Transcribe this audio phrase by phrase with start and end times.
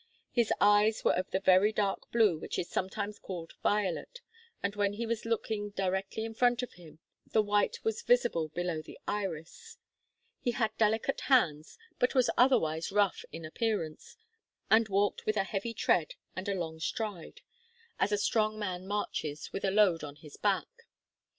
[0.31, 4.21] His eyes were of the very dark blue which is sometimes called violet,
[4.63, 6.97] and when he was looking directly in front of him,
[7.33, 9.77] the white was visible below the iris.
[10.39, 14.17] He had delicate hands, but was otherwise rough in appearance,
[14.71, 17.41] and walked with a heavy tread and a long stride,
[17.99, 20.87] as a strong man marches with a load on his back.